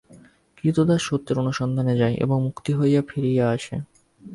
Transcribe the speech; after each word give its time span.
ক্রীতদাস 0.57 1.01
সত্যের 1.01 1.37
অনুসন্ধানে 1.39 1.93
যায়, 1.97 2.15
এবং 2.15 2.37
মুক্ত 2.43 2.65
হইয়া 2.71 3.01
ফিরিয়া 3.09 3.45
আসে। 3.49 3.75